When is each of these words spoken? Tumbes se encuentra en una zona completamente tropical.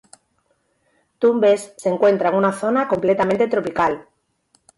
Tumbes 1.19 1.75
se 1.77 1.89
encuentra 1.89 2.29
en 2.29 2.33
una 2.35 2.51
zona 2.51 2.87
completamente 2.87 3.45
tropical. 3.47 4.07